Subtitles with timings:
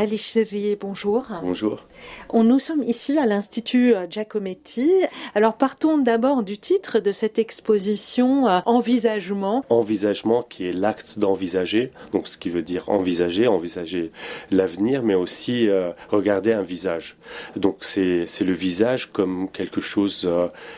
[0.00, 0.18] Ali
[0.80, 1.26] bonjour.
[1.42, 1.84] Bonjour.
[2.32, 4.90] nous sommes ici à l'Institut euh, Giacometti.
[5.34, 9.62] Alors partons d'abord du titre de cette exposition euh, Envisagement.
[9.68, 14.10] Envisagement qui est l'acte d'envisager, donc ce qui veut dire envisager, envisager
[14.50, 17.18] l'avenir, mais aussi euh, regarder un visage.
[17.56, 20.26] Donc c'est le visage comme quelque chose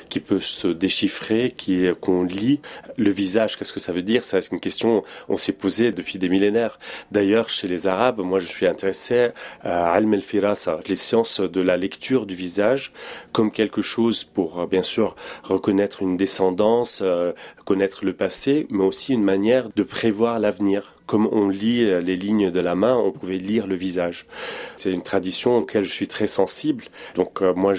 [0.08, 2.60] qui peut se déchiffrer, qui qu'on lit.
[2.96, 4.24] Le visage, qu'est-ce que ça veut dire?
[4.24, 6.80] C'est une question on s'est posée depuis des millénaires.
[7.12, 9.11] D'ailleurs, chez les Arabes, moi je suis intéressé
[9.62, 12.92] à Alm el-Firasa, les sciences de la lecture du visage,
[13.32, 17.32] comme quelque chose pour euh, bien sûr reconnaître une descendance, euh,
[17.64, 22.50] connaître le passé, mais aussi une manière de prévoir l'avenir comme on lit les lignes
[22.50, 24.24] de la main, on pouvait lire le visage.
[24.76, 26.84] C'est une tradition auquel je suis très sensible.
[27.16, 27.74] Donc euh, moi,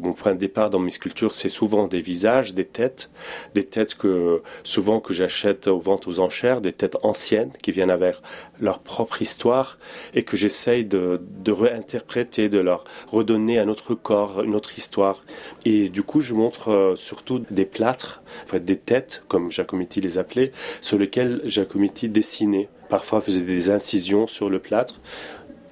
[0.00, 3.10] mon point de départ dans mes sculptures, c'est souvent des visages, des têtes,
[3.54, 7.90] des têtes que souvent que j'achète aux ventes aux enchères, des têtes anciennes qui viennent
[7.90, 8.16] avec
[8.58, 9.76] leur propre histoire
[10.14, 15.20] et que j'essaye de, réinterpréter, de leur redonner un autre corps, une autre histoire.
[15.66, 20.00] Et du coup, je montre euh, surtout des plâtres, en fait, des têtes, comme Giacometti
[20.00, 25.00] les appelait, sur lesquelles Giacometti dessinait parfois faisait des incisions sur le plâtre.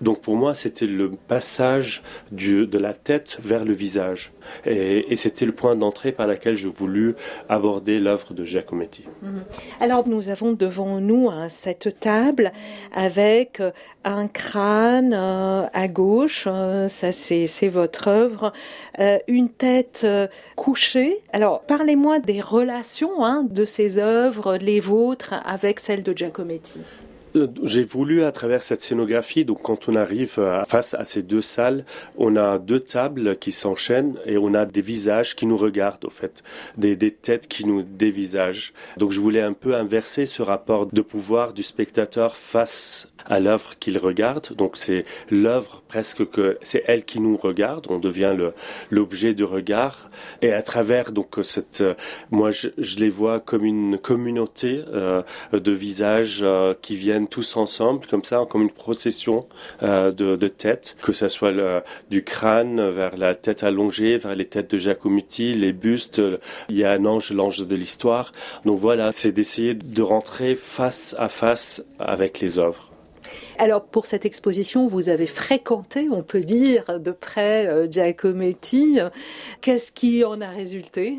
[0.00, 4.32] Donc pour moi, c'était le passage de la tête vers le visage.
[4.64, 7.14] Et, c'était le point d'entrée par lequel je voulus
[7.48, 9.04] aborder l'œuvre de Giacometti.
[9.22, 9.42] Mhm.
[9.80, 12.52] Alors nous avons devant nous hein, cette table
[12.94, 13.70] avec euh,
[14.04, 18.52] un crâne euh, à gauche, euh, ça c'est votre œuvre,
[19.26, 20.06] une tête
[20.54, 21.22] couchée.
[21.32, 26.80] Alors parlez-moi des relations hein, de ces œuvres, les vôtres, avec celles de Giacometti.
[27.62, 31.42] J'ai voulu à travers cette scénographie, donc quand on arrive euh, face à ces deux
[31.42, 31.84] salles,
[32.16, 36.10] on a deux tables qui s'enchaînent et on a des visages qui nous regardent, au
[36.10, 36.42] fait,
[36.76, 38.72] des, des têtes qui nous dévisagent.
[38.96, 43.78] Donc je voulais un peu inverser ce rapport de pouvoir du spectateur face à l'œuvre
[43.78, 44.54] qu'il regarde.
[44.56, 47.86] Donc c'est l'œuvre presque que c'est elle qui nous regarde.
[47.90, 48.34] On devient
[48.90, 50.10] l'objet du regard
[50.42, 51.82] et à travers donc cette,
[52.30, 55.22] moi je, je les vois comme une communauté euh,
[55.52, 59.46] de visages euh, qui viennent tous ensemble comme ça, comme une procession
[59.82, 61.52] euh, de, de têtes, que ce soit
[62.10, 66.20] du crâne vers la tête allongée, vers les têtes de Giacometti, les bustes.
[66.68, 68.32] Il y a un ange, l'ange de l'histoire.
[68.64, 72.90] Donc voilà, c'est d'essayer de rentrer face à face avec les œuvres.
[73.58, 78.98] Alors pour cette exposition, vous avez fréquenté, on peut dire, de près euh, Giacometti.
[79.62, 81.18] Qu'est-ce qui en a résulté?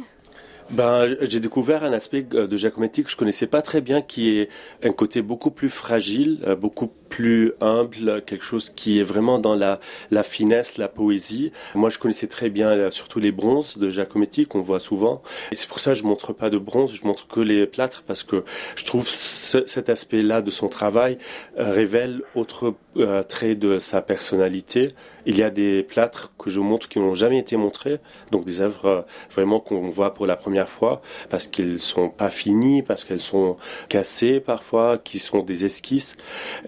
[0.70, 4.38] Ben, j'ai découvert un aspect euh, de Giacometti que je connaissais pas très bien, qui
[4.38, 4.50] est
[4.84, 9.56] un côté beaucoup plus fragile, euh, beaucoup plus humble, quelque chose qui est vraiment dans
[9.56, 9.80] la,
[10.12, 11.52] la finesse, la poésie.
[11.76, 15.22] Moi, je connaissais très bien euh, surtout les bronzes de Giacometti qu'on voit souvent.
[15.52, 18.04] Et c'est pour ça que je montre pas de bronze, je montre que les plâtres
[18.06, 18.44] parce que
[18.76, 21.18] je trouve cet aspect-là de son travail
[21.58, 22.74] révèle autre
[23.28, 24.94] trait de sa personnalité.
[25.26, 28.00] Il y a des plâtres que je montre qui n'ont jamais été montrés,
[28.32, 32.82] donc des œuvres vraiment qu'on voit pour la première fois parce qu'elles sont pas finies,
[32.82, 33.58] parce qu'elles sont
[33.90, 36.16] cassées parfois, qui sont des esquisses.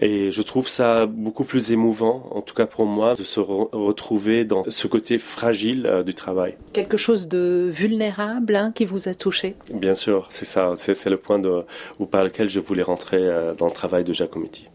[0.00, 4.44] Et je trouve ça beaucoup plus émouvant, en tout cas pour moi, de se retrouver
[4.44, 6.56] dans ce côté fragile euh, du travail.
[6.72, 9.56] Quelque chose de vulnérable hein, qui vous a touché?
[9.72, 10.72] Bien sûr, c'est ça.
[10.76, 11.64] C'est le point de,
[12.10, 14.68] par lequel je voulais rentrer euh, dans le travail de Giacometti.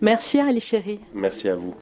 [0.00, 1.00] Merci Ali Chéri.
[1.14, 1.72] Merci à vous.